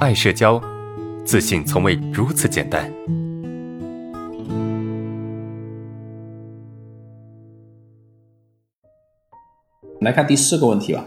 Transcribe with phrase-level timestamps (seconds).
[0.00, 0.58] 爱社交，
[1.26, 2.90] 自信从未如此简单。
[10.00, 11.04] 来看第四个问题吧。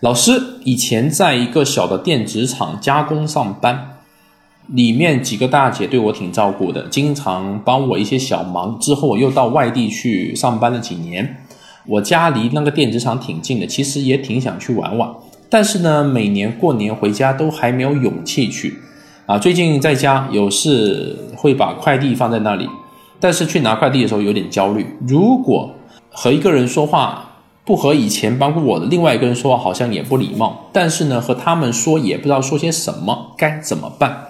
[0.00, 0.32] 老师
[0.64, 3.98] 以前在一个小的电子厂加工上班，
[4.66, 8.76] 里面几个大姐对我挺照顾的，经常帮我一些小忙。
[8.80, 11.36] 之后我又到外地去上班了几年，
[11.86, 15.14] 我家离那个电子厂挺近的，其实也挺想去玩玩。
[15.54, 18.76] 但是呢，每年过年回家都还没有勇气去。
[19.24, 22.68] 啊，最近在家有事会把快递放在那里，
[23.20, 24.84] 但是去拿快递的时候有点焦虑。
[25.06, 25.72] 如果
[26.10, 34.24] 和一个人说话，不和以前帮过我的另外一个人说话好像也不礼貌，但是呢，和他们说也不知道说些什么，该怎么办？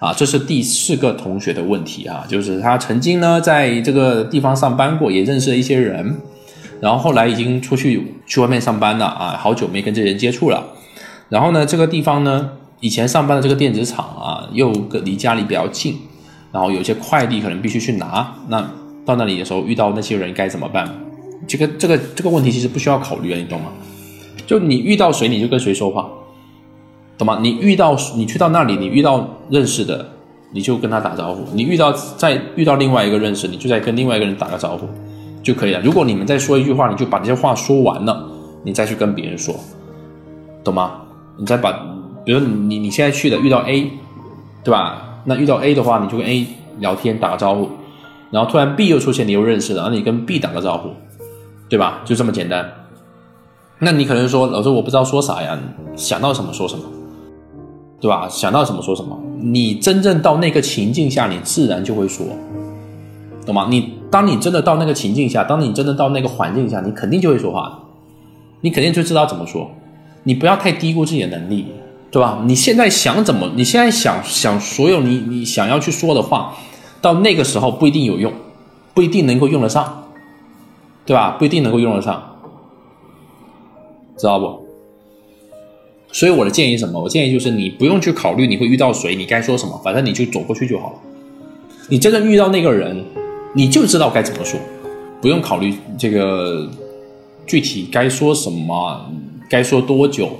[0.00, 6.18] 啊，这是第四个同学的问题啊，就是他曾经呢在这个地方上班过，也认识了一些人，
[6.80, 10.64] 然后后来已经出去去外面上班了啊，好久没跟这些人接触了。
[11.28, 14.70] 然后呢，这个地方呢，以前上班的这个电子厂啊，又
[15.04, 15.96] 离家里比较近，
[16.52, 18.60] 然后有些快递可能必须去拿，那
[19.04, 20.88] 到那里的时候遇到那些人该怎么办？
[21.46, 23.66] 这个这个这个问题其实不需要考虑啊，你懂吗？
[24.46, 26.08] 就你遇到谁你就跟谁说话，
[27.18, 27.38] 懂吗？
[27.42, 30.08] 你遇到你去到那里，你遇到认识的，
[30.52, 34.88] 你就跟他打招呼；你遇到再遇到另外一个认识，你就再跟另外一个人打个招呼
[35.42, 35.80] 就可以了。
[35.80, 38.28] 如果你们再说一句话，你就把这些话说完了，
[38.62, 39.54] 你再去跟别人说，
[40.64, 41.02] 懂吗？
[41.36, 41.72] 你再把，
[42.24, 43.90] 比如你你现在去的遇到 A，
[44.64, 45.20] 对吧？
[45.24, 46.46] 那遇到 A 的话，你就跟 A
[46.78, 47.68] 聊天打个招呼，
[48.30, 50.90] 然后突然 B 又出现，你又认识了，然后你跟 B 打个招呼。
[51.70, 52.00] 对吧？
[52.02, 52.66] 就这么简单。
[53.78, 55.58] 那你可能说，老师我不知道说啥呀，
[55.96, 56.82] 想到什么说什么，
[58.00, 58.26] 对吧？
[58.26, 59.14] 想到什么说什么。
[59.38, 62.24] 你真正到那个情境下，你自然就会说，
[63.48, 63.66] 懂吗？
[63.70, 67.80] 你当你真的到那个情境下，当你真的到那个环境下，你肯定就会说话，
[68.60, 69.70] 你肯定就知道怎么说。
[70.22, 71.66] 你不要太低估自己的能力，
[72.10, 72.42] 对吧？
[72.46, 73.50] 你现在想怎么？
[73.56, 76.54] 你现在想想所有你你想要去说的话，
[77.00, 78.32] 到那个时候不一定有用，
[78.94, 80.04] 不一定能够用得上。
[81.06, 81.36] 对吧？
[81.38, 82.22] 不一定能够用得上，
[84.18, 84.60] 知道不？
[86.12, 87.00] 所以我的建议什么？
[87.00, 90.98] 我建议就是你不用去考虑你会遇到谁，你该说什么，反正你就走过去就好了。
[91.88, 93.02] 你真正遇到那个人，
[93.58, 94.56] 你就知道该怎么说，
[95.20, 96.70] 不用考虑这个
[97.44, 99.10] 具体该说什么，
[99.50, 100.30] 该说多久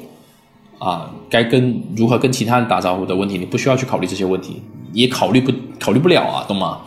[0.78, 4.62] 啊，该跟如何跟其他人打招呼的问题，你不需要去考虑这些问题，
[4.92, 6.78] 也考虑不考虑不了啊，懂吗？